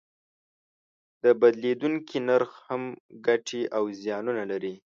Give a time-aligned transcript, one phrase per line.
[1.23, 2.83] د بدلیدونکي نرخ هم
[3.25, 4.73] ګټې او زیانونه لري.